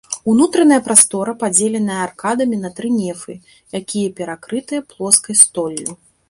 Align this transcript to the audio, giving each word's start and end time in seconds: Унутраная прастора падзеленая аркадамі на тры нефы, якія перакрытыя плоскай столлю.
Унутраная 0.31 0.77
прастора 0.87 1.33
падзеленая 1.43 1.99
аркадамі 2.05 2.57
на 2.63 2.71
тры 2.79 2.87
нефы, 2.95 3.37
якія 3.81 4.15
перакрытыя 4.21 4.81
плоскай 4.95 5.35
столлю. 5.45 5.89